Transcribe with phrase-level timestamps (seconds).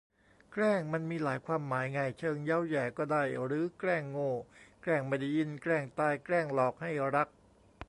[0.53, 4.31] แกล้งมันมีหลายความหมายไง เชิงเย้าแหย่ก็ได้ หรือแกล้งโง่
[4.81, 7.27] แกล้งไม่ได้ยิน แกล้งตาย แกล้งหลอกให้รัก